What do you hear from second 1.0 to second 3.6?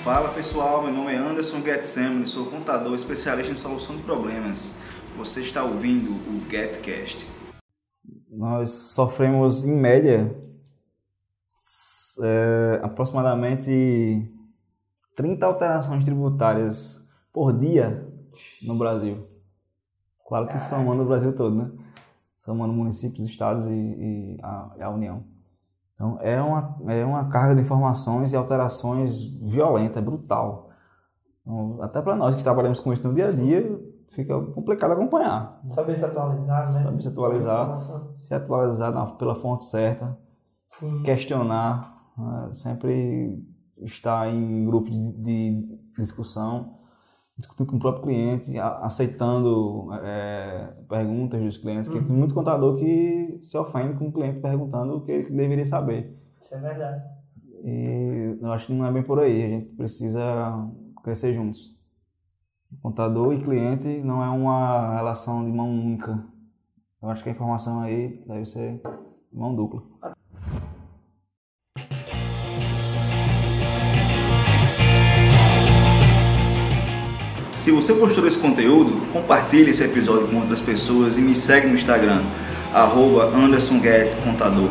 é Anderson Getsemane, sou contador especialista em